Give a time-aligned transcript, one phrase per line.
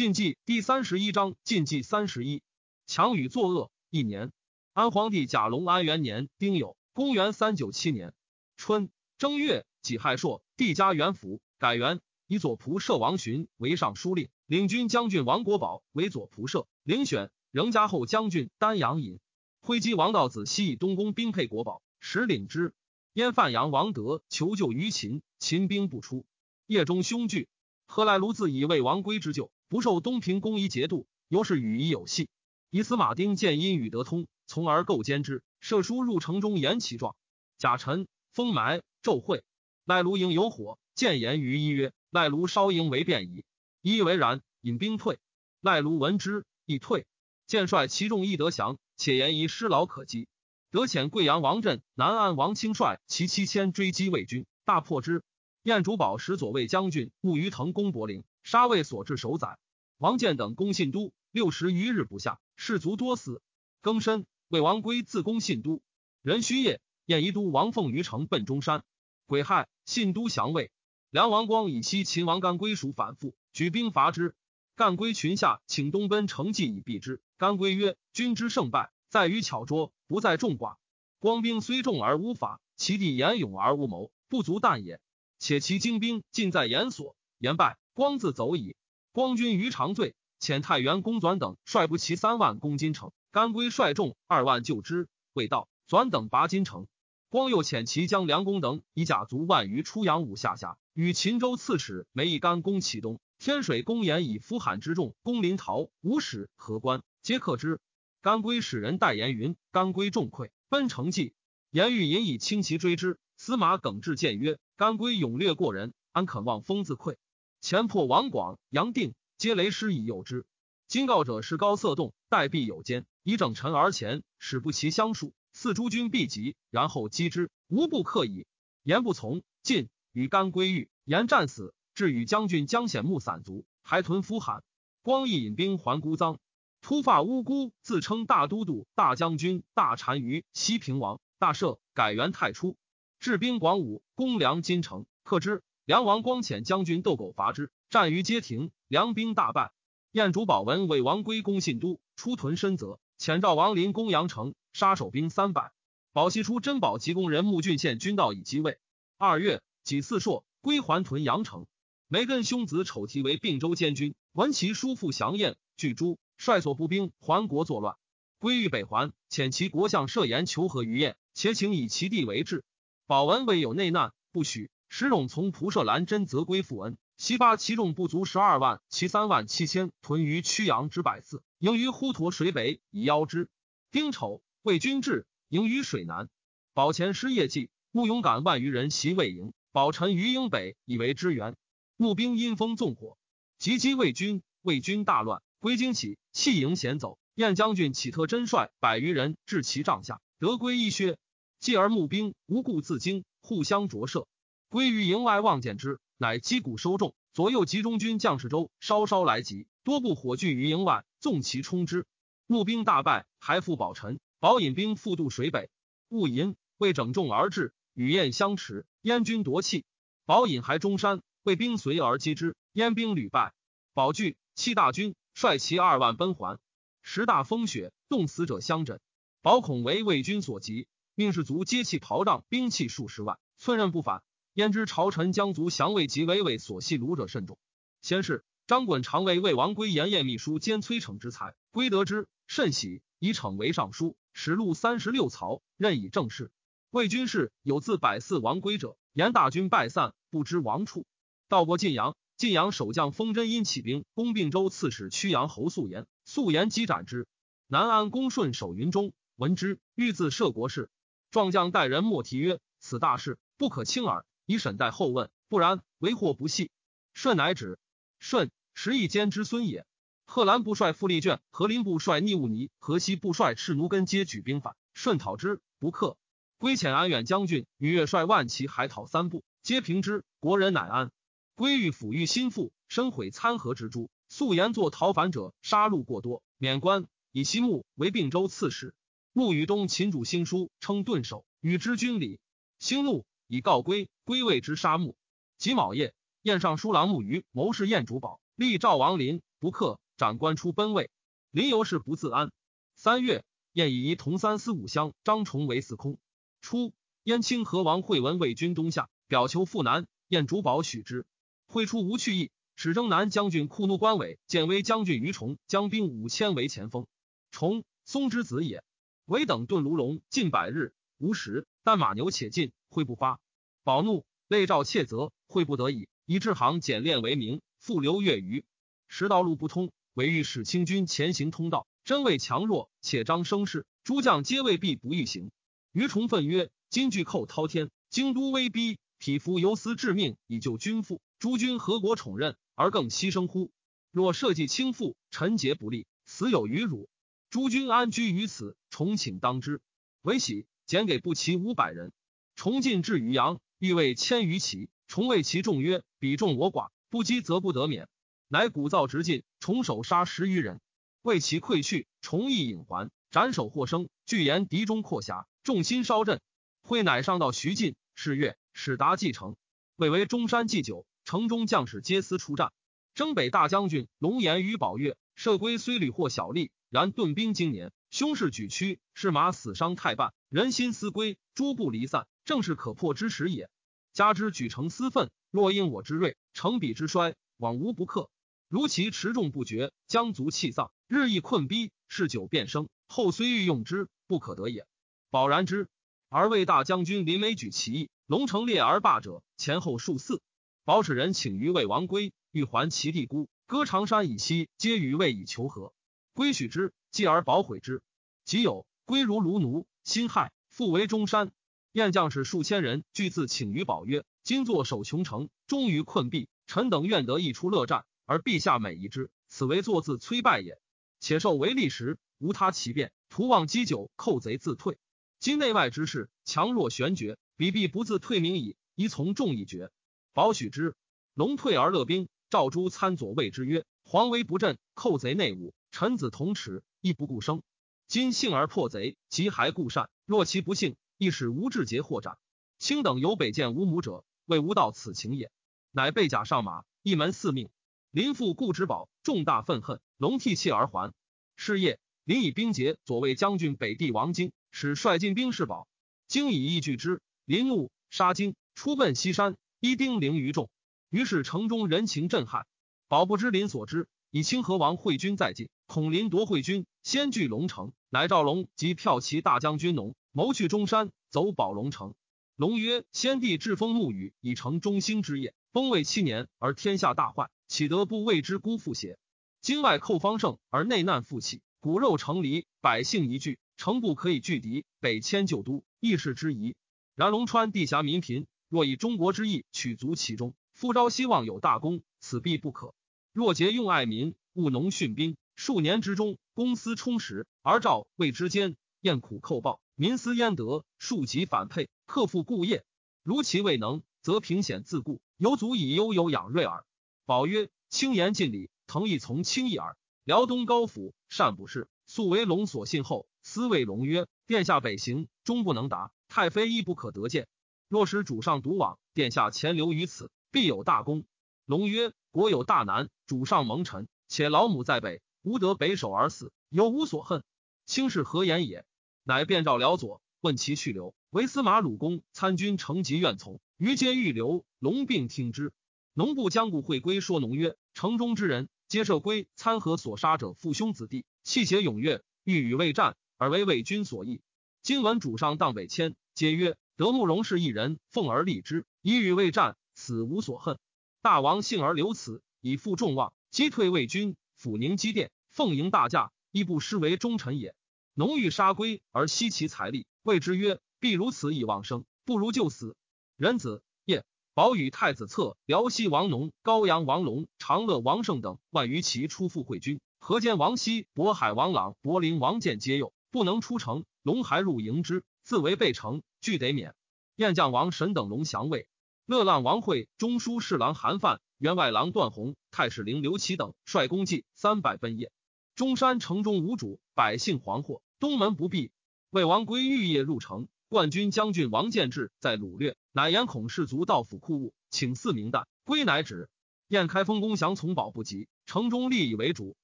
[0.00, 2.40] 禁忌第三十一章禁忌三十一。
[2.86, 3.70] 强与作恶。
[3.90, 4.32] 一年，
[4.72, 8.14] 安皇帝甲隆安元年丁酉，公元三九七年
[8.56, 19.20] 春正月己亥朔，帝加元符，改元，以左仆射王寻为尚书令，领军将军王国宝为左仆射，遴选仍加后将军丹阳尹。
[19.60, 22.72] 挥击王道子西以东宫兵配国宝，使领之。
[23.12, 26.24] 燕范阳王德求救于秦，秦兵不出，
[26.66, 27.50] 夜中凶惧。
[27.84, 32.28] 何来卢自以魏王归之救，不受东平公仪节度，尤是与夷有隙。
[32.70, 35.44] 以司马丁见因与德通，从而构奸之。
[35.60, 37.14] 射书入城中言其状。
[37.56, 39.44] 贾臣封埋骤会，
[39.84, 43.44] 赖卢营有火，见言于一曰：“赖卢烧营为便矣。”
[43.80, 45.20] 一为然，引兵退。
[45.60, 47.06] 赖卢闻之，亦退。
[47.46, 50.26] 见帅其众亦得降，且言疑失劳可击。
[50.72, 55.22] 得遣贵阳王振、南安王轻率其七千追击魏军，大破之。
[55.62, 59.60] 燕主宝使左卫将军慕于腾攻柏林，杀魏所至首宰。
[59.96, 63.42] 王建等攻信都，六十余日不下，士卒多死。
[63.80, 65.80] 庚申，魏王归自攻信都。
[66.20, 68.82] 壬戌夜，燕夷都王凤于城奔中山。
[69.26, 70.72] 癸亥，信都降魏。
[71.10, 74.34] 梁王光以西秦王干归属反复，举兵伐之。
[74.74, 77.22] 干归群下，请东奔成计以避之。
[77.38, 80.74] 干归曰：“君之胜败，在于巧拙，不在众寡。
[81.20, 85.00] 光兵虽众而无法，其地言勇而无谋，不足惮也。”
[85.38, 88.76] 且其精兵尽在严所，言败，光自走矣。
[89.12, 96.86] 光军于长醉，遣太原公纂等率不齐三万攻金城，甘归率众二万救之，未到，纂等拔金城。
[97.28, 103.20] 光又遣其将梁公等以甲卒万余出阳武下辖，与秦州刺史梅义干攻启东。
[103.38, 107.80] 天水公言以夫罕之众攻临洮，吴使何关皆克之。
[108.22, 111.34] 甘归使人代言云：甘归众溃，奔城计。
[111.70, 113.18] 言欲引以轻骑追之。
[113.36, 117.16] 司马耿志谏曰：“甘归勇略过人，安肯望风自溃？
[117.60, 120.46] 前破王广、杨定，皆雷师以诱之。
[120.88, 128.46] 今告者是高色动，待必有奸，以整臣而前，使不齐相数，四诸军必急，然后击之，无不克矣。
[128.82, 131.74] 言不从，进与甘归遇，言战死。
[131.94, 134.64] 至与将军江显木散卒，还屯夫罕。
[135.02, 136.38] 光义引兵还孤臧，
[136.80, 142.78] 秃发乌孤自称大都督、大将军、大单于、西平王、大赦，改元太初。”
[143.20, 145.62] 治兵广武，攻梁金城，克之。
[145.90, 149.72] 梁王光遣将军斗狗伐之，战于街亭，梁兵大败。
[150.12, 155.72] 燕主保文为王归攻信都，出屯深泽，遣赵王临攻阳城，杀守兵三百。
[156.12, 158.78] 保西出珍宝及公人穆郡县军道以击魏。
[159.18, 161.66] 二月，己巳朔，归还屯阳城。
[162.06, 167.96] 梅根兄子丑提为并州监军，闻其叔父降燕，拒诛，率所部兵还国作乱。
[168.38, 172.62] 归欲北还，遣其国相设言求和于燕，且请以其地为质。
[173.08, 174.70] 保文未有内难，不许。
[174.92, 183.48] 石勇从蒲射兰真则归复恩，西发其众不足十二万，其三万七千屯于曲阳之百次，营于滹沱水北以邀之。
[183.92, 186.28] 丁丑，魏军至，营于水南。
[186.74, 191.54] 保前失业绩，穆勇敢万余人袭魏营，保陈于营北以为支援。
[191.96, 193.16] 募兵因风纵火，
[193.58, 197.16] 急击魏军，魏军大乱，归京起，弃营险走。
[197.36, 201.16] 燕将军启特真率百余人至其帐下，得归一薛。
[201.60, 204.26] 继而募兵无故自惊，互相着射。
[204.70, 212.06] 归于营外望见之，乃击鼓收众，左右集中军将士周稍稍来及，多部火炬于营外，纵其冲之。
[212.46, 214.20] 募兵大败，还复保陈。
[214.38, 215.70] 保引兵复渡水北。
[216.08, 218.86] 戊寅，为整众而至，与燕相持。
[219.02, 219.84] 燕军夺气。
[220.24, 222.54] 保引还中山，为兵随而击之。
[222.72, 223.52] 燕兵屡败。
[223.92, 226.60] 保惧，弃大军，率其二万奔还。
[227.02, 229.00] 十大风雪，冻死者相枕。
[229.42, 230.86] 保恐为魏军所及。
[231.16, 234.22] 命士卒皆弃袍仗，兵器数十万，寸刃不返。
[234.60, 237.58] 焉知朝臣将卒降魏及魏魏所系虏者甚众。
[238.02, 246.52] 先是，张衮常为魏王归延宴秘书兼崔逞之才，归得之甚喜，以逞为尚书，使录三十六曹，任以政事。
[246.90, 251.06] 魏军士有自百四王归者，言大军败散，不知亡处。
[251.48, 257.26] 到过晋阳，晋阳守将封真因起兵攻并州刺史曲阳侯素颜，素颜击斩之。
[257.66, 260.90] 南安公顺守云中，闻之，欲自摄国事。
[261.30, 266.72] 壮将待人莫提曰：“此大事不可轻耳，以审待后问，不然为祸不细。”
[267.14, 267.78] 舜乃止。
[268.18, 269.86] 舜，时义坚之孙也。
[270.26, 276.16] 贺兰部帅傅立卷，何林部帅逆兀尼，河西部帅赤奴根皆举兵反，舜讨之，不克。
[276.58, 281.12] 归遣安远将军与越率万骑海讨三部，皆平之，国人乃安。
[281.54, 288.96] 归欲抚育心腹，深毁参合之诸，素言作逃反者，杀戮过多，免官，以西木为并州刺史。
[289.32, 292.40] 穆与东秦主兴书称顿首，与之军礼。
[292.80, 294.08] 兴怒，以告归。
[294.22, 295.16] 归谓之杀穆。
[295.58, 301.10] 己卯夜，宴尚书郎穆于谋士燕主宝，立赵王林不克，斩官出奔魏。
[301.50, 302.52] 临游氏不自安。
[302.94, 303.42] 三月，
[303.72, 306.16] 燕以仪同三司武乡张崇为司空。
[306.60, 306.92] 初，
[307.24, 311.26] 燕清河王惠文魏军东下，表求赴南，燕主保许之。
[311.66, 317.08] 会出无去意，使征南将军库怒关伟、建威将军于崇将兵五千为前锋。
[317.50, 318.84] 崇，松之子也。
[319.24, 323.40] 韦等遁卢龙近百日，无食，但马牛且进，会不发。
[323.82, 328.64] 保怒，累召窃责，会不得已，以治行简练为名，复留月余。
[329.08, 335.50] 时道路不通，唯欲使清军前行通道，真谓强弱，且张声势，诸将皆未必不欲行。
[335.92, 341.20] 于崇愤曰：“今巨寇滔天，京都威逼，匹夫犹思致命以救君父。
[341.38, 343.72] 诸君何国宠任，而更牺牲乎？
[344.12, 347.08] 若社稷倾覆，臣节不利，死有余辱。
[347.48, 348.76] 诸君安居于此？
[348.90, 349.80] 重请当之。”
[350.22, 352.12] 韦喜，减给不齐五百人。
[352.60, 354.90] 重进至渔阳，欲为千余骑。
[355.06, 358.06] 重谓其众曰：“彼众我寡，不击则不得免。”
[358.48, 360.82] 乃鼓噪直进，重手杀十余人。
[361.22, 364.10] 为其溃去，重亦引还，斩首获生。
[364.26, 366.42] 据言敌中阔狭，众心稍振。
[366.82, 369.56] 会乃上到徐进，是月，使达继承。
[369.96, 372.74] 谓为中山祭酒，城中将士皆思出战。
[373.14, 382.26] 征北大将军龙颜与宝月，射归虽屡获小利，然顿兵经年，凶势举屈，是马死伤太半，人心思归，诸不离散。
[382.50, 383.70] 正是可破之时也。
[384.12, 388.28] 加之举城私愤，若因我之锐，成彼之衰，往无不克。
[388.66, 392.88] 如其持重不绝，将卒气丧，日益困逼，事久变生。
[393.06, 394.84] 后虽欲用之，不可得也。
[395.30, 395.86] 保然之。
[396.28, 400.42] 而魏大将军林美举其意，龙城列而霸者，前后数四。
[400.84, 405.92] 保使人请于魏王归，欲还其地孤，割长山以西，皆于魏以求和。
[406.34, 408.02] 归许之，继而保毁之。
[408.44, 411.52] 即有归如卢奴，辛亥复为中山。
[411.92, 416.46] 燕将士数千人，俱自请于宝曰：“今坐守穷城，终于困毙。
[416.68, 420.78] 臣等愿得一出乐战，而陛下美一之，此为作自摧败也。
[421.18, 424.98] 且受为利时，无他其变，徒望积久，寇贼自退。
[425.40, 428.76] 今内外之事，强弱悬绝，彼必不自退名矣。
[428.94, 429.90] 宜从众议决。
[430.32, 430.94] 保许之。
[431.34, 432.28] 龙退而乐兵。
[432.50, 437.62] 赵诸参左谓之曰：‘皇威不振，寇贼内务，臣子同耻，亦不顾生。
[438.06, 440.08] 今幸而破贼，即还固善。
[440.24, 442.38] 若其不幸。’”亦使吴志杰获斩。
[442.78, 445.52] 卿等有北见吴母者，为吾道此情也。
[445.90, 447.68] 乃被甲上马，一门四命。
[448.10, 451.12] 林父故之宝，重大愤恨，龙涕泣而还。
[451.56, 455.86] 是夜，林以兵劫左卫将军北地王京，使率进兵士保。
[456.26, 460.70] 京以义拒之，林怒杀京，出奔西山，一丁零余众。
[461.10, 462.66] 于是城中人情震撼。
[463.08, 470.14] 保不知林所知，以清河王会军在晋，恐林夺会军，先据龙城，乃赵龙及骠骑大将军农。
[470.32, 472.14] 谋去中山，走保龙城。
[472.54, 475.54] 龙曰：“先帝栉风沐雨，以成中兴之业。
[475.72, 479.18] 封位七年，而天下大患，岂得不为之辜负邪？
[479.60, 486.76] 今外寇方盛，而内难复起，骨肉成离，百姓一聚，城不可以拒敌，北迁旧都，亦是之宜。
[487.16, 492.94] 然龙川地狭民贫，若以中国之意取足其中，复朝希望有大功，此必不可。
[493.32, 500.86] 若节用爱民，务农训兵，数年之中，公私充实，而赵魏之间，厌苦寇暴。”民思焉得？
[500.98, 502.86] 庶几反配，克复故业。
[503.22, 506.86] 如其未能，则平险自固，犹足以悠悠养锐耳。
[507.26, 513.26] 宝曰：“轻言尽礼，腾亦从轻易耳。”辽东高府善不事，素为龙所信后。
[513.42, 516.12] 思谓龙曰：“殿下北行，终不能达。
[516.28, 517.46] 太妃亦不可得见。
[517.86, 521.26] 若使主上独往，殿下潜留于此，必有大功。”
[521.66, 527.44] 龙曰：“国有大难，主上蒙尘，且老母在北，吾得北守而死，有无所恨。
[527.84, 528.86] 卿是何言也？”
[529.24, 531.14] 乃便召辽左，问其去留。
[531.30, 533.60] 为司马鲁公参军，成疾愿从。
[533.76, 535.72] 于皆欲留，龙并听之。
[536.12, 544.42] 农部将故会归说农曰：“城中之人，皆设归参合所杀者父兄子弟，气节踊跃，欲与魏战，而为魏军所役。
[544.82, 550.78] 今闻主上当北迁，皆曰：得慕容氏一人，奉而立之，以与魏战，死无所恨。
[551.22, 557.74] 大王幸而留此，以负众望，击退魏军，抚宁基甸，奉迎大驾，亦不失为忠臣也。”
[558.14, 562.96] 农欲杀龟而惜其财力，谓之曰：“必如此以忘生，不如就死。”
[563.38, 570.00] 仁子夜，宝与太子策、辽西王农、高阳王龙、长乐王胜等万余骑出赴会军。
[570.18, 574.04] 河间王熙、渤海王朗、柏林王建皆有，不能出城。
[574.22, 576.94] 龙还入营之，自为备城，俱得免。
[577.36, 578.86] 燕将王神等龙降魏。
[579.24, 585.30] 乐浪王会、中书侍郎韩范、员外郎段宏、太史令刘启等率公骑三百奔邺。
[585.74, 588.00] 中山城中无主，百姓惶惑。
[588.18, 588.92] 东门不闭，
[589.28, 596.48] 魏王归欲夜入城，冠军将军王建志在掳掠，乃言孔氏族盗府库物，请赐明旦，归乃止。
[596.88, 599.76] 燕开封公降从保不及，城中立以为主，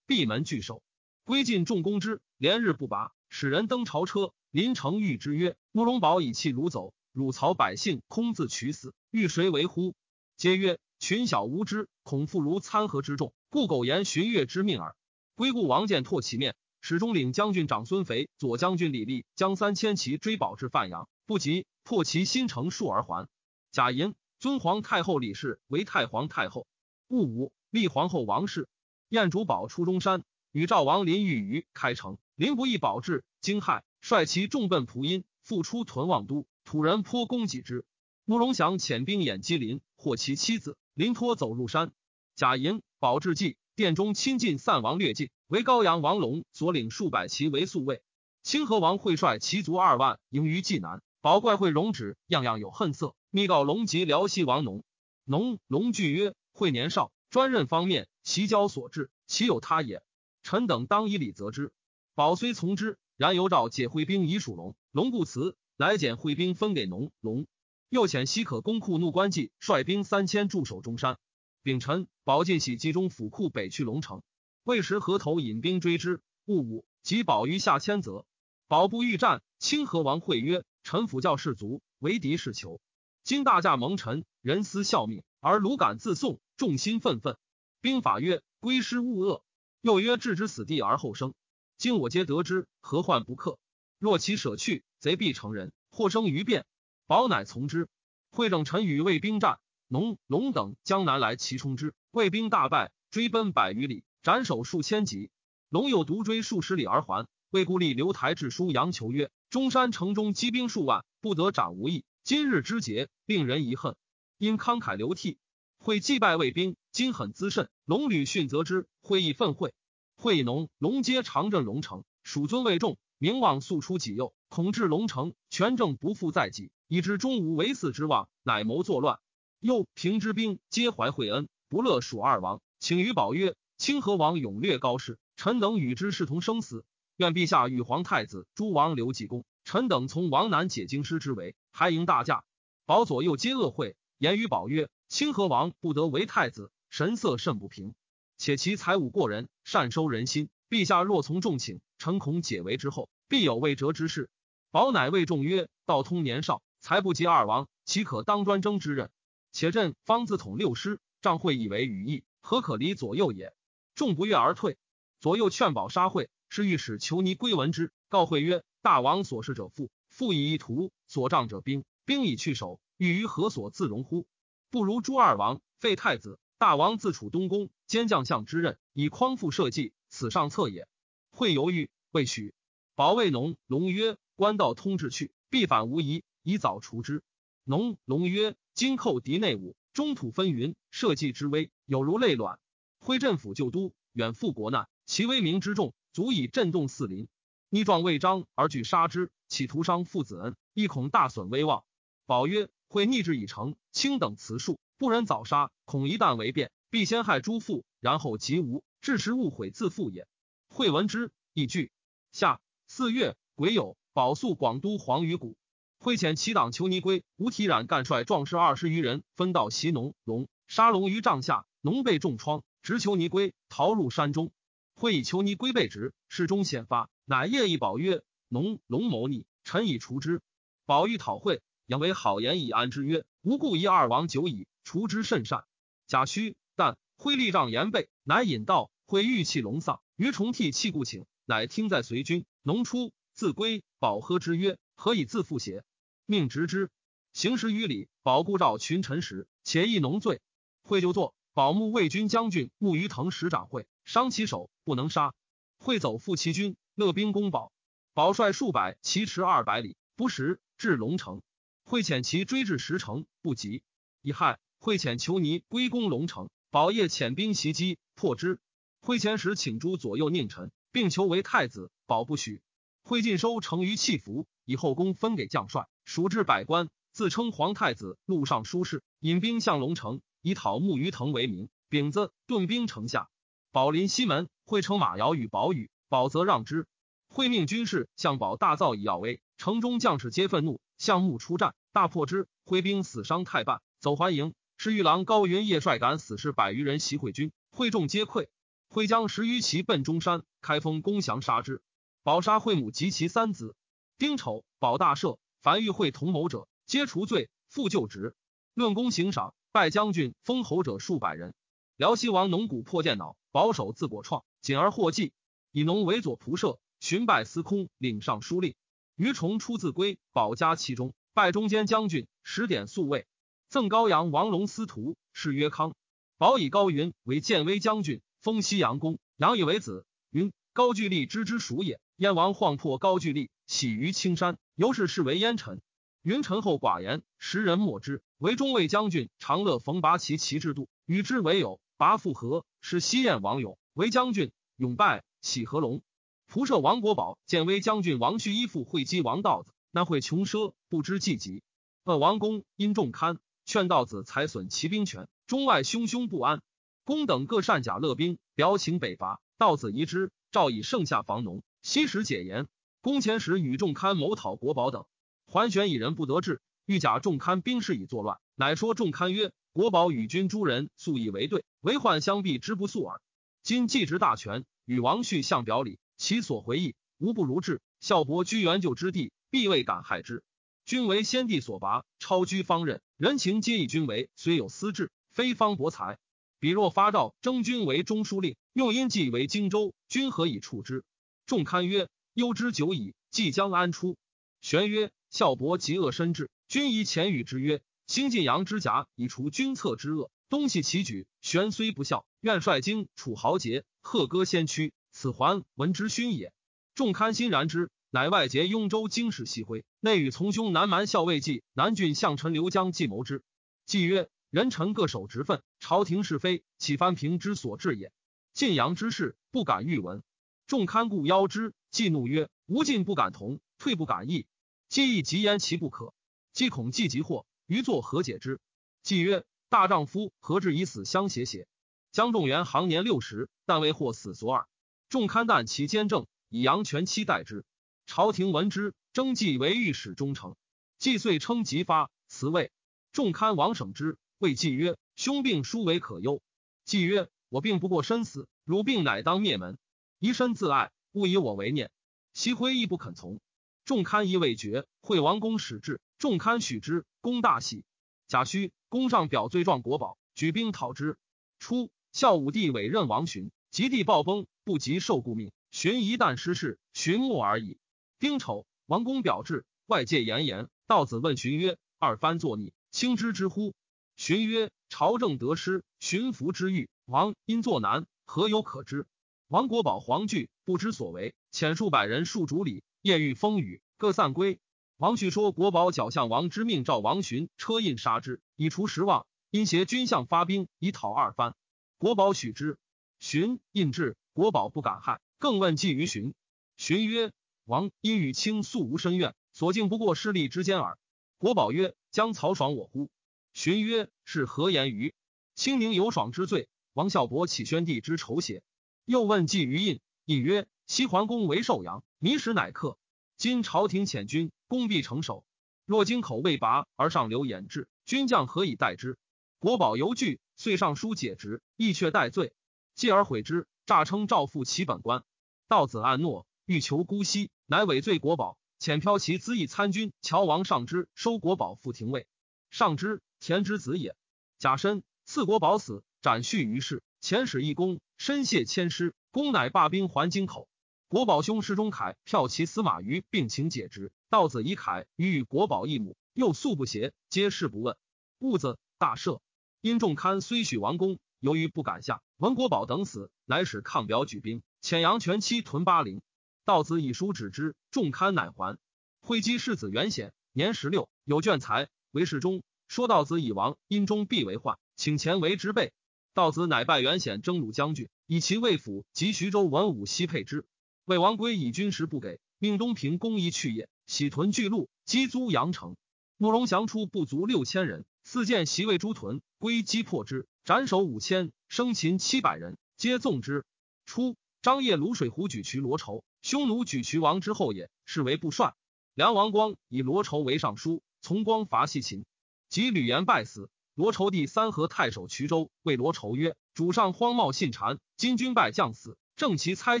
[0.06, 0.80] 闭门拒守。
[1.24, 4.32] 归进众攻之，连日不拔，使人登朝车。
[4.52, 9.96] 临城谕之曰：“慕容宝以弃汝走，汝曹百姓空自取死，欲谁为乎？”
[10.38, 14.94] 皆曰：“群小无知，恐复如参合之众，故苟言寻月之命耳。”
[15.34, 16.54] 归故王建拓其面，
[16.86, 23.26] 始中领将军长孙肥、左将军李立将三千骑追保至范阳，不及，破其新城数而还。
[23.72, 26.66] 贾银尊皇太后李氏为太皇太后。
[27.08, 28.68] 戊午，立皇后王氏。
[29.08, 32.18] 燕主保出中山，与赵王林遇于开城。
[32.34, 36.46] 林不义保至，惊骇，率其众奔蒲阴，复出屯望都。
[36.66, 37.86] 土人颇攻击之。
[38.26, 40.76] 慕容祥遣兵掩击林，获其妻子。
[40.92, 41.92] 林托走入山。
[42.36, 48.02] 贾银保至济，殿中亲近散王略尽，为高阳王龙所领数百骑为宿卫。
[48.44, 51.02] 清河王会率骑卒二万迎于济南。
[51.20, 53.16] 宝怪会容止，样样有恨色。
[53.30, 54.84] 密告龙及辽西王农。
[55.24, 56.34] 农龙惧曰。
[56.52, 60.04] 会年少，专任方面，其交所至，岂有他也？
[60.44, 61.72] 臣等当以礼责之。
[62.14, 64.76] 宝虽从之，然犹召解会兵以属龙。
[64.92, 67.48] 龙不辞，来减会兵分给农龙。
[67.88, 71.18] 又遣西可攻库怒关计，率兵三千驻守中山。
[71.64, 74.20] 丙辰，保进喜集中府库北去龙城。
[74.64, 76.20] 未时，河头引兵追之。
[76.44, 78.26] 戊午，及保于下千泽。
[78.68, 82.82] 保不欲战，清河王会曰：“臣辅教士卒，为敌是求。
[83.22, 87.38] 今大驾蒙尘，人思效命，而鲁敢自送。”众心愤愤，
[87.80, 89.42] 兵法曰：“归师勿恶。”
[89.80, 91.32] 又曰：“置之死地而后生。”
[91.78, 93.58] 今我皆得之，何患不克？
[93.98, 96.66] 若其舍去，贼必成人，或生于变。
[97.06, 97.88] 保乃从之。
[98.30, 105.30] 会正臣与卫兵战，农龙等江南来齐冲之，卫兵大败，追奔百余里，斩首数千级。
[105.68, 107.26] 龙又独追数十里而还。
[107.50, 112.04] 魏故立刘台致书杨求曰：“中山城中积兵数万，不得斩无益。
[112.24, 113.94] 今日之节，令人遗恨。
[114.38, 115.38] 因慷慨流涕。”
[115.78, 117.68] 会祭拜卫兵，今很滋甚。
[117.84, 119.74] 龙履训责之，会议愤会。
[120.16, 129.20] 会农龙皆常镇龙城，属尊魏重，名望速出己右，恐至龙城，权政不复在己，以致终无为嗣之望，乃谋作乱。
[129.64, 136.84] 又平之兵皆怀惠恩，不乐蜀二王，请于宝曰：“清河王勇略高士，臣等与之视同生死，
[137.16, 142.44] 愿陛下与皇太子、诸王留济公，臣等从王南解京师之围，还迎大驾。”
[142.84, 144.90] 宝左右皆恶会，言于宝曰。
[145.08, 147.94] 清河王不得为太子，神色甚不平。
[148.36, 150.50] 且其才武过人，善收人心。
[150.68, 154.28] 陛下若从众请，臣恐解围之后，必有未折之事。
[154.70, 159.10] 保乃谓众曰：“道通年少，才不及二王，岂可当专征之任？
[159.54, 163.54] 且朕方自统六师，仗会以为羽翼，何可离左右也？”
[163.94, 164.76] 众不悦而退。
[165.20, 172.80] 左右劝保杀会，是御史求尼归闻之，告会曰：“大王所事者富，富以一图；所仗者兵，兵以去守。
[172.96, 174.26] 欲于何所自容乎？”
[174.70, 180.88] 不如诸二王废太子，大王自处东宫兼将相之任，以匡复社稷，此上策也。
[181.30, 182.54] 会犹豫未许。
[182.96, 187.22] 保卫农龙曰：“官道通至去，必反无疑，以早除之。”
[187.64, 192.58] 农龙曰：“今寇敌内务，中土纷纭，社稷之危有如累卵。
[192.98, 197.26] 挥镇抚旧都，远赴国难，其威名之重，足以震动四邻。
[197.70, 201.84] 逆状未彰而拒杀之，企图伤父子恩，亦恐大损威望。”
[202.26, 202.68] 保曰。
[202.86, 210.28] 会逆志已成，卿等辞数不忍早杀，恐一旦为变，必先害诸父，然后及吾，致时误悔自负也。
[210.68, 211.90] 会闻之，亦惧。
[212.30, 215.56] 下四月癸酉，保肃广都黄鱼谷，
[216.04, 224.52] 会遣其党求尼归，吴体染干率壮士二十余人，分道袭农龙，杀龙于帐下，农被重创，直求尼归，逃入山中。
[224.94, 230.42] 会以求尼归被执，事中显发，乃夜一保曰：“农龙谋逆，臣以除之。”
[230.84, 231.62] 保玉讨会。
[231.86, 235.64] 杨为好言以安之曰：“吾故一二王久矣，除之甚善。”
[236.06, 242.44] 贾诩但挥立杖言备，乃引道会玉气龙丧，于重替气故请，乃听在随军。
[242.60, 245.82] 农出自归，保喝之曰：“何以自负邪？”
[246.26, 246.90] 命执之。
[247.32, 250.40] 行十余里，保故召群臣时，且议农罪。
[250.82, 255.34] 会就坐，保目魏军将军穆于腾使掌会，伤其手，不能杀。
[255.78, 257.72] 会走复其军，勒兵攻保。
[258.12, 261.42] 保率数百骑驰二百里，不时至龙城。
[261.84, 263.82] 会遣其追至石城，不及。
[264.22, 268.60] 乙亥，会遣求尼归攻龙城，保业遣兵袭击，破之。
[269.00, 272.62] 会遣使请诸左右佞臣，并求为太子，保不许。
[273.02, 278.18] 会尽收成于弃服，以后宫分给将帅，属至百官，自称皇太子。
[278.26, 281.68] 路上书事，引兵向龙城，以讨木鱼藤为名。
[281.88, 283.28] 丙子，顿兵城下。
[283.72, 286.86] 保临西门，会乘马遥与保语，保则让之。
[287.28, 290.80] 会命军士向保大造以耀威，城中将士皆愤怒。
[290.98, 294.54] 项目出战，大破之，挥兵死伤太半，走还营。
[294.76, 298.48] 是玉郎高云夜率赶死士百余人袭会军，会众皆溃。
[298.88, 301.82] 会将十余骑奔中山，开封攻降杀之。
[302.22, 303.74] 保杀会母及其三子。
[304.18, 308.36] 丁丑，保大赦，凡与会同谋者，皆除罪，复就职。
[308.74, 311.54] 论功行赏，拜将军、封侯者数百人。
[311.96, 315.32] 辽西王农谷破电脑，保守自果创，谨而获计，
[315.72, 318.74] 以农为左仆射，寻拜司空，领尚书令。
[319.16, 323.26] 余崇出自归，保家其中，拜中间将军，十点宿卫。
[323.70, 325.94] 赠高阳王龙司徒，谥曰康。
[326.36, 328.20] 保以高云为建威将军。
[328.42, 330.04] 封西阳公，杨以为子。
[330.28, 332.00] 云高句丽之之属也。
[332.16, 335.80] 燕王晃破高句丽，喜于青山，由是视为燕臣。
[336.22, 338.22] 云臣后寡言，时人莫之。
[338.38, 341.80] 为中尉将军，长乐冯拔其旗制度，与之为友。
[341.96, 346.02] 拔复合，是西燕王勇为将军，勇败，喜合龙。
[346.50, 351.62] 仆射王国宝，建威将军王旭依附会稽王道子，那会穷奢，不知计极。
[352.02, 356.62] 恶王公因重堪，劝道子裁损其兵权，中外汹汹不安。
[357.04, 359.40] 公等各善甲乐兵，表请北伐。
[359.56, 362.66] 道子疑之，诏以盛夏防农，西时解言。
[363.04, 365.04] 公前时与众堪谋讨国宝等，
[365.44, 373.20] 桓玄以人不得志，欲假众堪兵士以作乱，乃说众堪曰：“国宝与君诸人素以为对，为患相避之不速耳。
[373.62, 377.82] 今既执大权，与王旭相表里，其所回忆无不如志。
[378.00, 380.42] 孝伯居元就之地，必未敢害之。
[380.86, 386.16] 君为先帝所拔，超居方任，人情皆以君为，虽有私志，非方博才。”
[386.58, 391.04] 彼若发诏征君为中书令，用阴计为荆州，君何以处之？
[391.44, 394.16] 众堪曰：忧之久矣，即将安出？
[394.60, 401.26] 玄曰：孝伯极恶深志，君以前与之曰：兴晋阳之甲，以除君侧之恶，东西其举。
[401.40, 406.52] 玄虽不孝，愿率荆楚豪杰，贺歌先驱，此还闻之勋也。
[406.94, 413.42] 众堪欣然之，乃外结雍州经史系徽，内与从兄南蛮校尉计南郡相臣刘江计谋之。
[413.86, 414.28] 计曰。
[414.50, 418.12] 人臣各守职分，朝廷是非，岂藩平之所至也？
[418.52, 420.22] 晋阳之事，不敢预闻。
[420.68, 424.48] 众堪故邀之，既怒曰：“吾进不敢同，退不敢易。
[424.88, 426.12] 既亦急言其不可。
[426.52, 428.60] 既恐既急祸，余作何解之？”
[429.04, 431.68] 既曰：“大丈夫何至以死相挟邪？”
[432.10, 434.66] 江仲元行年六十，但为获死所耳。
[435.08, 437.64] 众堪旦其坚正，以杨全期待之。
[438.06, 440.56] 朝廷闻之，征季为御史中丞。
[440.98, 442.72] 季遂称疾发，辞位。
[443.12, 444.18] 众堪王省之。
[444.38, 446.42] 谓季曰：“兄病殊为可忧。”
[446.84, 449.78] 季曰：“我病不过身死，汝病乃当灭门。
[450.18, 451.90] 宜身自爱，勿以我为念。”
[452.34, 453.40] 西辉亦不肯从。
[453.84, 457.84] 众堪疑未决，惠王公使至，众堪许之，公大喜。
[458.28, 461.16] 贾诩公上表罪状国宝，举兵讨之。
[461.58, 465.52] 初，孝武帝委任王寻，及帝暴崩，不及受顾命。
[465.70, 467.78] 寻一旦失势，寻没而已。
[468.18, 470.68] 丁丑，王公表至，外界言言。
[470.86, 473.74] 道子问寻曰：“二番作逆，卿知之乎？”
[474.16, 479.06] 寻曰：“朝政得失，巡抚之欲，王因作难，何有可知？”
[479.54, 482.82] 王国宝黄惧，不知所为，遣数百人戍竹里。
[483.02, 484.58] 夜遇风雨，各散归。
[484.96, 489.28] 王旭说国宝矫相王之命，召王寻车印杀之，以除十望。
[489.52, 491.54] 因挟军相发兵以讨二番，
[491.98, 492.78] 国宝许之。
[493.20, 496.34] 荀印至，国宝不敢害，更问计于荀。
[496.76, 497.30] 荀曰
[497.64, 500.98] ：“王因与卿素无深怨，所敬不过势力之间耳。”
[501.38, 503.08] 国宝曰：“将曹爽我乎？”
[503.54, 505.14] 荀曰：“是何言于？
[505.54, 508.60] 清明有爽之罪，王孝伯启宣帝之仇邪？”
[509.04, 512.98] 又问季于印，印曰：“西桓公为寿阳，迷时乃克。
[513.36, 515.44] 今朝廷遣军，攻必成守。
[515.84, 519.18] 若京口未拔而上流掩至，军将何以待之？”
[519.58, 522.54] 国宝犹惧，遂上书解职，亦却待罪。
[522.94, 525.24] 继而悔之，诈称赵父其本官。
[525.68, 532.26] 道子暗诺，欲求姑息，乃委罪国宝，遣骠骑资议参军乔王上之收国宝复廷尉。
[532.70, 533.22] 上之。
[533.40, 534.16] 田之子也，
[534.58, 537.02] 贾申赐国宝死，斩恤于世。
[537.20, 540.68] 遣使一公，身谢千师，公乃罢兵还京口。
[541.08, 544.10] 国宝兄石中凯票骑司马于，并请解职。
[544.30, 547.96] 道子以凯与与国宝一母，又素不协，皆事不问。
[548.38, 549.40] 兀子大赦。
[549.80, 556.22] 因仲堪虽许王公，由于不敢下，闻国宝等死，乃使抗表举兵，遣杨全期屯巴陵。
[556.64, 558.78] 道子以书指之，仲堪乃还。
[559.20, 562.62] 会稽世子元显，年十六，有卷才，为侍中。
[562.88, 565.92] 说道子以亡，因中必为患，请前为之备。
[566.34, 570.66] 道子乃拜元显征虏将军，以其魏府及徐州文武悉配之。
[571.04, 573.88] 魏王归以军食不给，命东平公宜去也。
[574.08, 575.96] 喜屯巨鹿，击租阳城。
[576.36, 583.64] 慕容祥出不足六千人，四见袭魏诸屯，归击破之，斩首五千，生擒七百人，皆纵之。
[584.04, 588.74] 初，张掖卤水湖举渠罗筹，匈奴举渠王之后也，是为不帅。
[589.14, 592.24] 梁王光以罗筹为尚书，从光伐西秦。
[592.68, 600.00] 及吕延败死，罗仇第三河太守衢州谓罗仇曰：“主上荒冒信谗，今军败将死，正其猜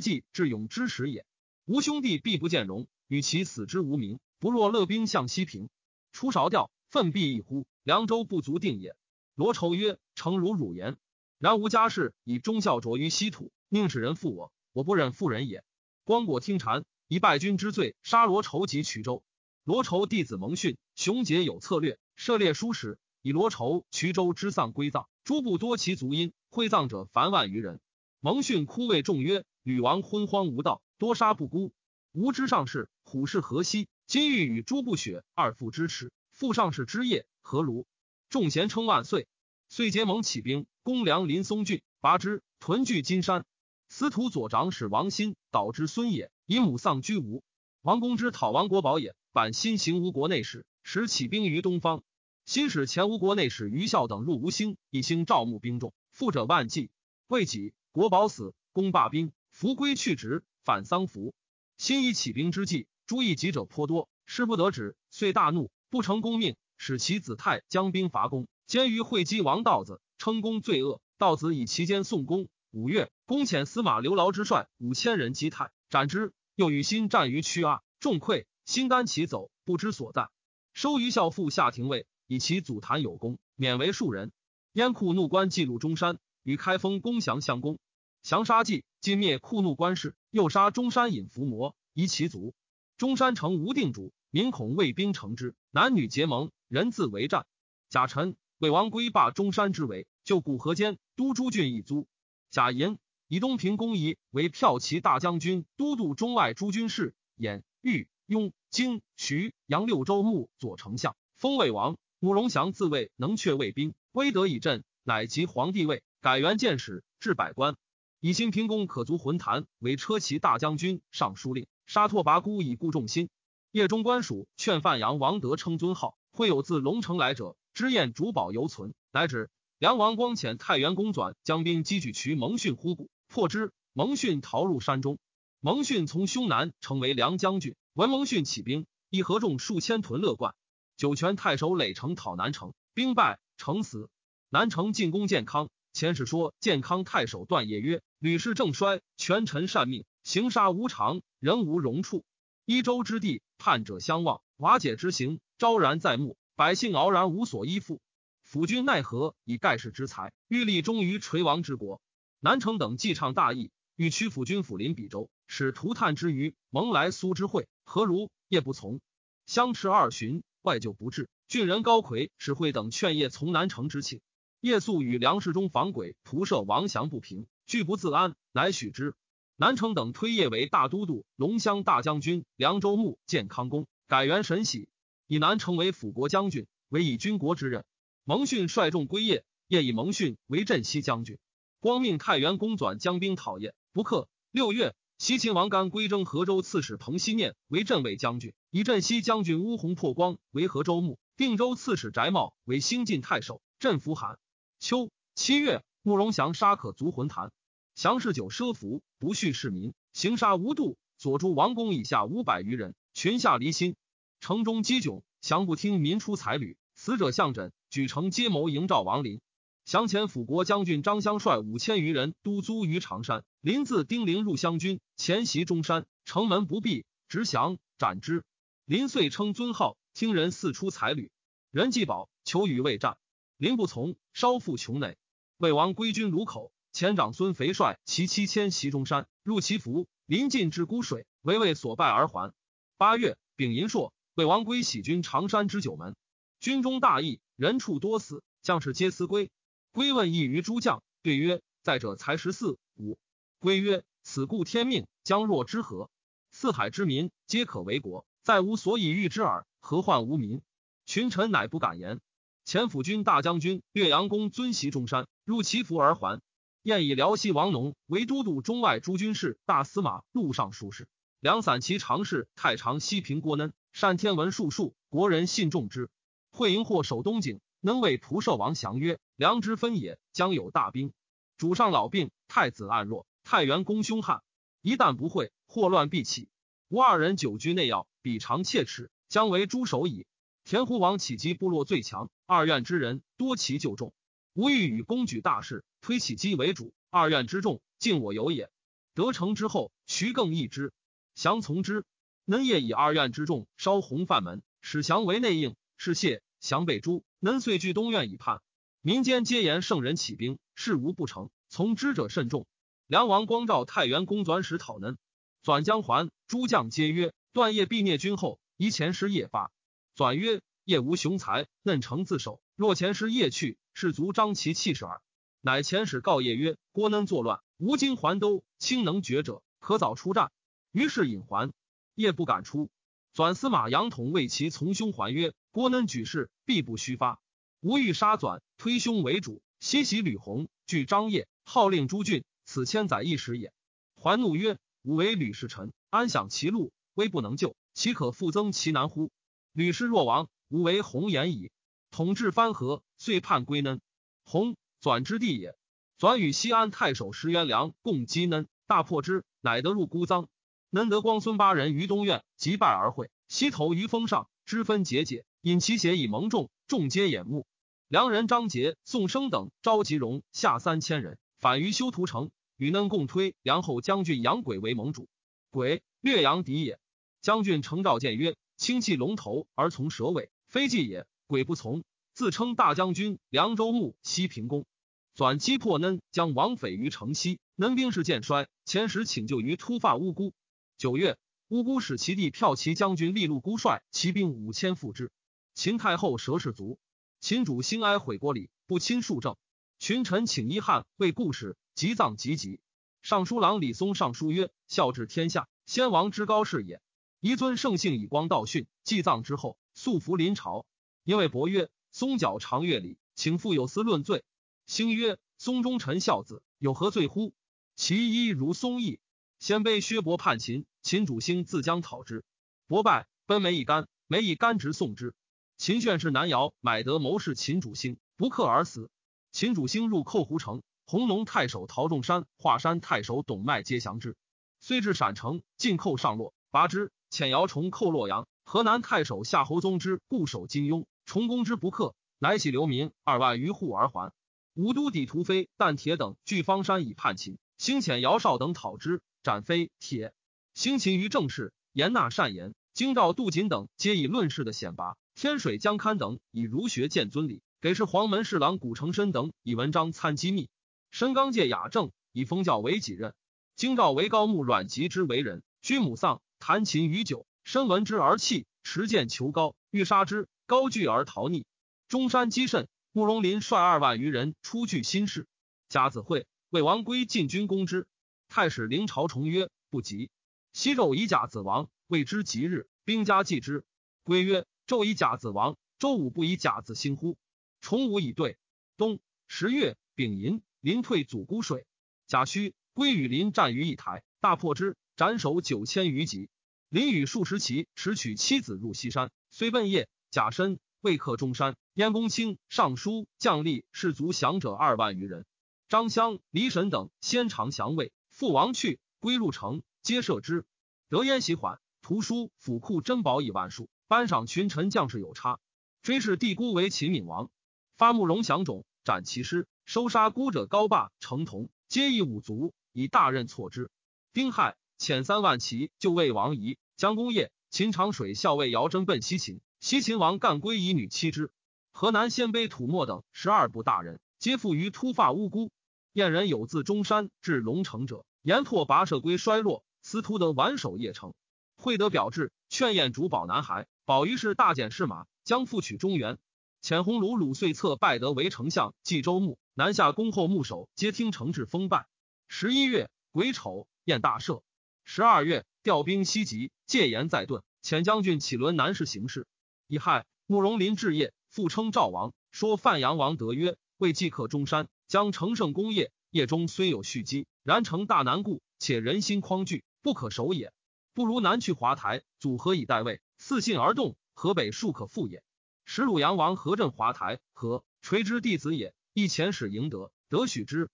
[0.00, 1.24] 忌智勇之时也。
[1.64, 5.68] 吾兄弟必不见容，与其死之无名，不若勒兵向西平，
[6.10, 7.66] 出韶调，奋必一呼？
[7.84, 8.96] 凉州不足定也。”
[9.36, 10.96] 罗仇曰：“诚如汝言。
[11.38, 14.52] 然吾家事以忠孝着于西土，宁使人负我？
[14.72, 15.62] 我不忍负人也。”
[16.02, 19.22] 光果听谗，以败军之罪杀罗仇及衢州。
[19.62, 22.98] 罗仇弟子蒙逊，雄杰有策略，涉猎书史。
[23.24, 27.80] 以罗仇、衢州之丧归葬，诸部多其族因，会葬者凡万余人。
[28.20, 31.72] 蒙逊哭谓众曰：“吕王昏荒无道，多杀不孤。
[32.12, 37.86] 吾之上士，虎视河西，今欲与诸部血二父之耻，复上士之业，何如？”
[38.28, 39.26] 众贤称万岁。
[39.70, 43.46] 遂结盟起兵，攻梁林松郡，拔之，屯据金山。
[43.88, 47.42] 司徒左长史王欣导之孙也，以母丧居吴。
[47.80, 52.04] 王公之讨王国宝也，版新行吴国内史，使起兵于东方。
[52.46, 56.90] 新使前吴国内史余孝等入吴兴，一兴赵牧兵众，富者万计。
[57.26, 61.34] 未几，国宝死，公罢兵，伏归去职，反丧服。
[61.78, 71.00] 新以起兵之计，诸义己者颇多，师不得止，遂大怒，不成功命，使其子泰将兵伐公，监于会稽王道子，称公罪恶。
[71.16, 72.48] 道子以其间送公。
[72.72, 76.34] 五月，公遣司马刘劳之帅五千人击泰，斩之。
[76.56, 80.28] 又与新战于曲阿，众溃，新单骑走，不知所在，
[80.74, 82.06] 收于孝父下廷尉。
[82.26, 84.32] 以其祖坛有功，免为庶人。
[84.72, 87.78] 燕库怒关记录中山，与开封攻降相公，
[88.22, 92.54] 降杀计，尽灭库怒关氏，又杀中山引伏魔，夷其族。
[92.96, 97.46] 中山城无定主，民恐卫兵城之，男女结盟，人自为战。
[97.90, 102.08] 贾臣魏王归霸中山之围，就古河间都诸郡一租。
[102.50, 107.14] 贾寅以东平公仪为骠骑大将军，都督中外诸军事。
[107.36, 111.96] 演豫雍京徐杨六州牧左丞相，封魏王。
[112.24, 117.76] 慕容祥自谓能却卫兵，威德以振，乃即皇帝位，改元建始，至百官。
[118.18, 121.66] 以新平公可足浑坛，为车骑大将军、尚书令。
[121.84, 123.28] 沙拓跋孤以固众心。
[123.72, 129.50] 夜中官署劝范阳王德称尊号，会有自龙城来者，知宴主宝犹存，乃止。
[129.78, 133.70] 梁王光遣太原公转将兵击举渠蒙逊呼谷，破之。
[133.92, 135.18] 蒙逊逃入山中。
[135.60, 137.76] 蒙逊从胸南成为梁将军。
[137.92, 140.54] 闻蒙逊起兵，亦合众数千屯乐冠。
[140.96, 144.08] 酒泉太守累城讨南城，兵败，城死。
[144.48, 145.68] 南城进攻建康。
[145.92, 152.24] 前史说建康太守段业曰：“吕氏正衰，权臣善命，行杀无常，人无容处。
[152.64, 158.00] 一州之地，叛者相望，瓦解之行昭然在目，百姓傲然无所依附。
[158.42, 162.00] 辅君奈何以盖世之才，欲立忠于垂亡之国？”
[162.40, 168.30] 南城等既倡大义，欲屈辅君抚临比州，使涂炭之余，蒙来苏之会，何如？
[168.48, 169.00] 夜不从，
[169.46, 170.42] 相持二旬。
[170.64, 174.22] 外就不至，郡人高魁、史会等劝业从南城之请。
[174.62, 179.14] 叶素与梁世忠防鬼仆射王祥不平，拒不自安，乃许之。
[179.56, 184.88] 南城等推叶为大都督、龙骧大将军、凉州牧、建康公，改元神喜，
[185.26, 187.84] 以南城为辅国将军，为以军国之任。
[188.24, 191.36] 蒙逊率众归业，业以蒙逊为镇西将军。
[191.78, 194.30] 光命太原公转将兵讨业，不克。
[194.50, 194.94] 六月。
[195.16, 204.36] 西秦王干归征河州刺史彭熙念为镇卫将军，以镇西将军乌洪破光为河州牧，定州刺史翟茂为兴晋太守，镇扶韩。
[204.80, 207.52] 秋七月，慕容祥杀可足浑坛，
[207.94, 213.94] 祥嗜酒奢服，不恤市民，行杀无度，左诸王公以下五百余人，群下离心。
[214.40, 219.40] 城中饥窘，祥不听民出财旅，死者相枕，举城皆谋营赵王陵。
[219.84, 228.42] 降前辅国将军张相率五千余人都租于长山，临自丁陵入湘军，前袭中山，城门不闭，直降斩之。
[228.86, 231.30] 林遂称尊号，听人四出才旅，
[231.70, 233.16] 人既保求与未战，
[233.56, 235.16] 林不从，稍复穷馁。
[235.56, 242.52] 魏王归军卢口，前长孙肥帅其七千袭中山，入其府，临近至孤水，为魏所败而还。
[242.98, 246.14] 八月，丙寅朔，魏王归喜军长山之九门，
[246.60, 249.50] 军中大疫，人畜多死，将士皆思归。
[249.92, 253.16] 归问一于诸将，对曰：“在者才十四五。”
[253.60, 256.10] 归曰：“此故天命，将若之何？
[256.50, 259.66] 四海之民皆可为国，再无所以御之耳。
[259.80, 260.62] 何患无民？”
[261.06, 262.20] 群臣乃不敢言。
[262.64, 266.40] 前辅军大将军岳阳公尊袭中山，入其府而还。
[266.82, 271.08] 燕以辽西王农为都督中外诸军事、大司马、录尚书事。
[271.40, 276.08] 梁散骑常侍太常西平郭嫩善天文术数，国人信重之。
[276.52, 277.60] 会营或守东景。
[277.80, 281.12] 能为蒲寿王降曰：“良之分也，将有大兵。
[281.58, 284.42] 主上老病，太子暗弱，太原公凶悍，
[284.80, 286.48] 一旦不会，祸乱必起。
[286.88, 290.26] 吾二人久居内要，比长切齿，将为诸首矣。”
[290.64, 294.14] 田胡王起击部落最强，二院之人多其就众。
[294.54, 296.94] 吾欲与公举大事，推起击为主。
[297.10, 298.70] 二院之众，尽我有也。
[299.12, 300.94] 得成之后，徐更易之，
[301.34, 302.06] 降从之。
[302.46, 305.76] 能夜以二院之众烧红范门，使降为内应。
[305.98, 307.24] 是谢降被诛。
[307.40, 308.62] 能遂据东院以叛。
[309.02, 311.50] 民间皆言圣人起兵，事无不成。
[311.68, 312.66] 从之者甚众。
[313.06, 315.18] 梁王光照太原公转使讨能，
[315.64, 316.30] 转将还。
[316.46, 319.72] 诸将皆曰：断业必灭军后，宜前师夜发。
[320.14, 322.60] 转曰：夜无雄才，嫩成自守。
[322.76, 323.78] 若前师夜去。
[323.96, 325.22] 士卒张其气势耳，
[325.60, 330.50] 乃遣使告夜曰：“郭嫩作乱，吴京还都，卿能决者，可早出战。”
[330.90, 331.72] 于是引还，
[332.16, 332.90] 夜不敢出。
[333.32, 337.40] 转司马杨统为其从兄还曰：“郭嫩举事，必不虚发。
[337.80, 342.44] 吾欲杀转，推兄为主，西袭吕弘，拒张掖，号令诸郡。
[342.64, 343.72] 此千载一时也。”
[344.20, 349.30] 还怒曰：“吾为吕氏臣，安享其禄，威不能救，岂可复增其难乎？
[349.72, 351.70] 吕氏若亡，吾为红颜矣。”
[352.10, 354.00] 统治藩河，遂叛归嫩。
[354.44, 355.76] 弘转之地也。
[356.16, 360.46] 转与西安太守石元良共击嫩，大破之，乃得入孤臧。
[360.88, 367.66] 嫩得光孙八人于东院，击败而会，西投于峰上，之分节节，引其血以蒙众，众皆眼目。
[368.08, 375.28] 良人张杰、宋生等召集戎下三千人，反于修图城，与嫩共推梁后将军杨轨为盟主。
[375.70, 376.98] 轨略阳敌也。
[377.40, 383.38] 将军承诏见曰：“轻弃龙头而从蛇尾，非计也。”鬼不从，自称大将军。
[383.50, 384.86] 凉州牧西平公
[385.34, 387.60] 转击破嫩，将王匪于城西。
[387.76, 390.54] 嫩兵势渐衰，前时请救于突发乌孤。
[390.96, 391.36] 九月，
[391.68, 395.30] 乌孤使其弟骠骑将军利禄孤率骑兵五千赴之。
[395.74, 396.98] 秦太后蛇氏卒，
[397.40, 399.56] 秦主兴哀悔国礼，不亲庶政。
[399.98, 402.80] 群臣请一汉为故事，急葬急急。
[403.22, 407.00] 尚书郎李松上书曰：“孝治天下，先王之高士也。
[407.40, 408.86] 宜尊圣性，以光道训。
[409.02, 410.86] 祭葬之后，肃服临朝。”
[411.24, 414.44] 因为伯曰：“松角长乐礼，请复有司论罪。”
[414.86, 417.54] 兴曰：“松忠臣孝子，有何罪乎？
[417.94, 419.20] 其一如松义。”
[419.58, 422.44] 鲜卑薛伯叛秦，秦主兴自将讨之，
[422.86, 425.34] 伯败，奔梅一干，梅以干直送之。
[425.78, 429.10] 秦炫是南姚买得谋士秦主兴，不克而死。
[429.52, 434.36] 秦主兴入寇胡城，弘农太守陶仲山、华山太守董迈皆降之。
[434.80, 437.12] 虽至陕城，进寇上洛，拔之。
[437.30, 441.04] 遣姚崇寇洛阳，河南太守夏侯宗之固守金庸。
[441.26, 444.32] 重攻之不克，乃徙流民二万余户而还。
[444.74, 450.32] 吴都抵屠飞、但铁等据方山以叛秦，兴遣姚绍等讨之，斩飞、铁。
[450.74, 452.74] 兴秦于政事，严纳善言。
[452.92, 455.16] 京兆杜锦等皆以论事的显拔。
[455.34, 460.68] 天水江堪等以儒学见尊礼，给事黄门侍郎古承申等以文章参机密。
[461.14, 463.34] 申刚介雅正以封教为己任。
[463.76, 470.48] 京兆为高木阮籍之为人，居母丧，弹琴于酒，申闻之而泣，持剑求高，欲杀之。
[470.66, 471.66] 高惧而逃匿，
[472.08, 472.88] 中山积甚。
[473.12, 475.46] 慕容林率二万余人出据新市。
[475.88, 478.08] 甲子会，魏王归进军攻之。
[478.48, 480.30] 太史临朝重曰：“不及
[480.72, 483.84] 西纣以甲子亡，谓之吉日，兵家祭之。
[484.24, 487.38] 归曰：纣以甲子亡，周武不以甲子兴乎？
[487.80, 488.58] 重武以对。
[488.96, 491.86] 冬十月丙寅，临退祖姑水。
[492.26, 496.50] 甲戌，归与林战于一台，大破之，斩首九千余级。
[496.90, 501.74] 林与数十骑持取妻子入西山，虽奔夜。”甲申，未克中山。
[501.94, 505.46] 燕公卿、尚书、将吏、士卒降者二万余人。
[505.88, 510.66] 张襄、李审等先尝降魏，父王去，归入城，皆赦之。
[511.08, 515.60] 得燕喜缓，图书府库珍宝以万数，颁赏群臣将士有差。
[516.02, 517.50] 追谥帝姑为秦闵王，
[517.96, 523.90] 发慕容降种，斩其师，收杀孤者高霸、成同，皆以五族，以大任错之。
[524.32, 527.52] 丁亥，遣三万骑救魏王仪、将功业。
[527.70, 529.60] 秦长水校尉姚真奔西秦。
[529.78, 531.50] 西秦王干归以女妻之，
[531.92, 535.70] 河南鲜卑吐沫等十二部大人，皆附于突发乌孤。
[536.12, 541.34] 燕人有自中山至龙城者，言拓跋涉归衰落，司徒德挽守邺城。
[541.76, 543.86] 惠德表志，劝燕主保南孩。
[544.06, 546.38] 保于是大减士马，将复取中原。
[546.84, 549.56] 遣鸿胪鲁遂策拜德为丞相，冀州牧。
[549.72, 552.06] 南下恭候牧守，皆听承制封拜。
[552.46, 554.60] 十一月癸丑，燕大赦。
[555.02, 559.46] 十二月调兵西击，戒严在顿，遣将军启伦南市行事。
[559.86, 562.34] 乙亥，慕容林置业，复称赵王。
[562.50, 566.12] 说范阳王德曰：“为祭克中山，将成胜功业。
[566.28, 570.70] 业中虽有蓄积，然成大难故，且人心匡惧，不可守也。
[571.14, 575.42] 不如南去华台，组合以待位，四信而动，河北庶可复也。”
[575.84, 580.90] 使鲁阳王何振华台，何垂之弟子也，一遣使迎得，得许之。